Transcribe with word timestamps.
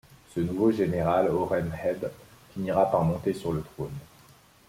Ce 0.33 0.39
nouveau 0.39 0.71
général 0.71 1.27
Horemheb 1.29 2.09
finira 2.55 2.89
par 2.89 3.03
monter 3.03 3.35
sur 3.35 3.53
le 3.53 3.61
trône. 3.61 3.93